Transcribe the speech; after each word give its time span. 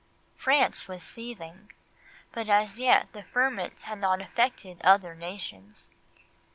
France 0.35 0.87
was 0.87 1.03
seething, 1.03 1.69
but 2.31 2.49
as 2.49 2.79
yet 2.79 3.13
the 3.13 3.21
ferment 3.21 3.83
had 3.83 3.99
not 3.99 4.19
affected 4.19 4.81
other 4.83 5.13
nations. 5.13 5.91